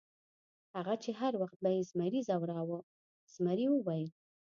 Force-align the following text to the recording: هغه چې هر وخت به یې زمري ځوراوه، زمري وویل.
هغه 0.75 0.93
چې 1.03 1.11
هر 1.19 1.33
وخت 1.41 1.57
به 1.63 1.69
یې 1.75 1.81
زمري 1.91 2.19
ځوراوه، 2.27 2.79
زمري 3.35 3.65
وویل. 3.69 4.09